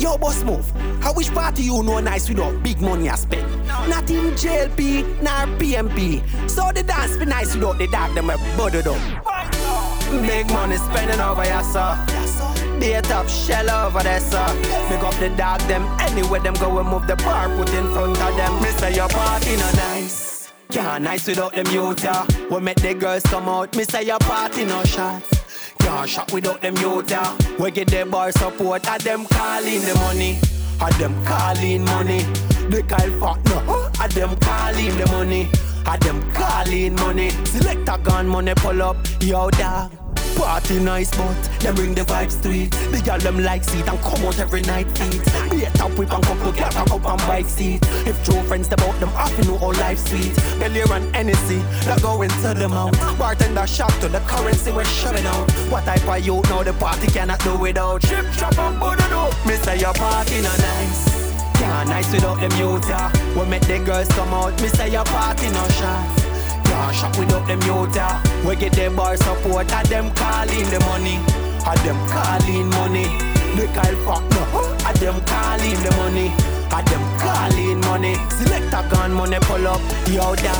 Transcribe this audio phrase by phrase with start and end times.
[0.00, 0.64] Yo, Bussmove.
[1.02, 3.46] How which party you know nice without big money I spend?
[3.66, 6.48] Not in JLP, nor PNP.
[6.48, 8.96] So the dance be nice without the dog them a buttered up.
[10.22, 11.98] Big money spending over here, sir.
[12.80, 14.46] Be a top shell over there, sir.
[14.88, 18.18] Big up the dog them anywhere them go and move the bar, put in front
[18.18, 18.62] of them.
[18.78, 20.50] Say your party no nice.
[20.70, 22.26] Can't nice without them youth, yeah.
[22.50, 23.74] We make the girls come out.
[23.74, 25.39] Say your party no shots.
[26.00, 27.36] Can't shot without them youth, yeah.
[27.58, 30.38] We get the bar support, and them calling the money.
[30.80, 32.22] And them calling money.
[32.70, 33.90] They call fuck no.
[34.00, 35.50] And them calling the money.
[35.84, 37.28] And them calling money.
[37.44, 38.96] Select a gun, money pull up.
[39.20, 39.99] Yo, dog.
[40.40, 42.70] Party nice, but them bring the vibes to it.
[42.90, 45.20] The girl them like seat and come out every night feet.
[45.50, 47.80] Be a top whip and couple girl can up and bike seat.
[48.08, 50.34] If true friends about them off, you know all life sweet.
[50.58, 52.96] Belly and Hennessy, that go into the mouth.
[53.18, 55.50] Bartender shot to the currency we're shoving out.
[55.70, 58.00] What type of youth now the party cannot do without?
[58.00, 59.04] Trip, trap and booty
[59.46, 61.60] Me say your party no nice.
[61.60, 62.88] Yeah, nice without them youth.
[63.36, 64.60] We make the girls come out.
[64.62, 66.19] Me say your party no shots.
[66.80, 67.60] Can't shop without them
[67.94, 68.48] yeah.
[68.48, 71.16] We get the bar support, and them calling the money.
[71.68, 73.04] And them calling money.
[73.54, 74.64] They call fuck no.
[74.88, 76.32] And them calling the money.
[76.72, 78.14] And them calling money.
[78.30, 79.80] Select a gun, money pull up.
[80.08, 80.54] Yo, da.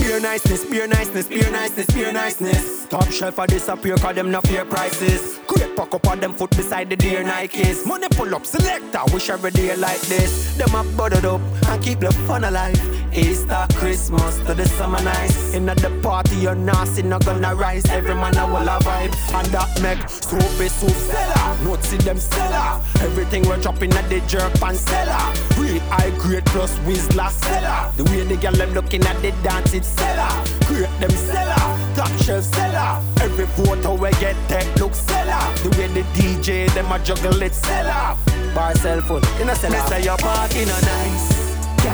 [0.00, 2.86] Beer niceness, beer niceness, beer niceness, beer niceness.
[2.86, 5.38] Top shelf a disappear, cause them no fair prices.
[5.46, 7.84] Great pack up on them foot beside the dear Nikes.
[7.84, 10.56] Money pull up, selector, wish every day like this.
[10.56, 12.95] Them a buttered up and keep the fun alive.
[13.12, 15.54] Easter, Christmas to the summer nights.
[15.54, 17.84] In the party, you're nasty, not gonna rise.
[17.86, 19.14] Every man a will a vibe.
[19.34, 21.64] And that make soup is soup seller.
[21.64, 22.80] Not see them seller.
[23.00, 25.32] Everything we're dropping at the jerk and seller.
[25.58, 27.92] Real high grade plus Whistler seller.
[27.96, 30.30] The way the girl them looking at the dance, it's seller.
[30.66, 31.64] Create them seller.
[31.94, 33.02] Top shelf seller.
[33.20, 35.40] Every photo we get tech look seller.
[35.62, 38.16] The way the DJ them a juggle it seller.
[38.54, 39.80] Bar cell phone you know seller.
[39.88, 41.35] Say your party no nice.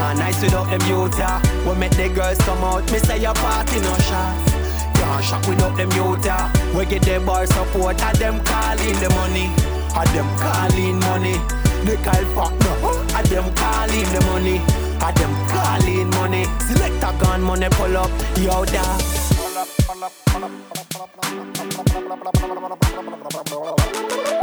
[0.02, 0.80] Can't nice without them
[1.16, 1.38] yeah.
[1.64, 2.82] We make the girls come out.
[2.90, 4.50] Me say your party no shots.
[4.98, 6.50] Can't shot without them yeah.
[6.76, 9.46] We get the bar support, and them calling the money.
[9.94, 11.38] And them calling money.
[11.86, 12.98] They call fuck no.
[13.14, 14.58] And them calling the money.
[15.06, 16.44] And them calling money.
[16.66, 18.10] Select a gun, money pull up.
[18.42, 18.82] Yo, da.
[19.38, 22.10] Pull up, pull up, pull up, pull up, pull up, pull up, pull up, pull
[22.10, 23.22] up, pull up, pull up, pull up, pull up, pull up, pull up, pull up,
[23.22, 24.41] pull up, pull up,